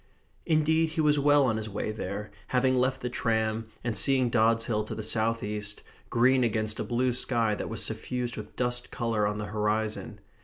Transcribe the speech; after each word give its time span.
Indeed 0.47 0.89
he 0.89 1.01
was 1.01 1.19
well 1.19 1.43
on 1.45 1.57
his 1.57 1.69
way 1.69 1.91
there, 1.91 2.31
having 2.47 2.75
left 2.75 3.01
the 3.01 3.07
tram, 3.11 3.67
and 3.83 3.95
seeing 3.95 4.31
Dods 4.31 4.65
Hill 4.65 4.83
to 4.85 4.95
the 4.95 5.03
south 5.03 5.43
east, 5.43 5.83
green 6.09 6.43
against 6.43 6.79
a 6.79 6.83
blue 6.83 7.13
sky 7.13 7.53
that 7.53 7.69
was 7.69 7.83
suffused 7.83 8.35
with 8.35 8.55
dust 8.55 8.89
colour 8.89 9.27
on 9.27 9.37
the 9.37 9.45
horizon. 9.45 10.19